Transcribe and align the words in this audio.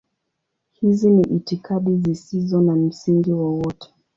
Hizi 0.71 1.09
ni 1.09 1.21
itikadi 1.21 1.97
zisizo 1.97 2.61
na 2.61 2.75
msingi 2.75 3.31
wowote. 3.33 3.89